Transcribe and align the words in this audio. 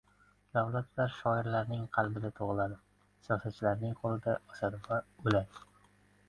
•Davlatlar 0.57 1.11
shoirlarning 1.17 1.83
qalbida 1.97 2.31
tug‘iladi, 2.39 2.79
siyosatchilarning 3.27 3.95
qo‘lida 4.01 4.35
o‘sadi 4.41 4.81
va 4.89 4.99
o‘ladi. 5.27 5.63